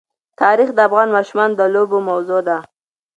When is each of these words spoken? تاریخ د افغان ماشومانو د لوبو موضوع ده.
تاریخ 0.41 0.69
د 0.73 0.79
افغان 0.87 1.07
ماشومانو 1.15 1.55
د 1.59 1.61
لوبو 1.73 1.97
موضوع 2.09 2.41
ده. 2.47 2.57